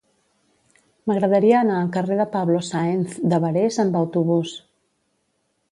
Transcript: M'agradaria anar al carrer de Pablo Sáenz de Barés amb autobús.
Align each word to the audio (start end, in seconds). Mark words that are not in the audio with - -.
M'agradaria 1.09 1.59
anar 1.59 1.75
al 1.81 1.91
carrer 1.97 2.17
de 2.23 2.27
Pablo 2.37 2.63
Sáenz 2.71 3.15
de 3.35 3.41
Barés 3.45 3.79
amb 3.85 4.01
autobús. 4.03 4.57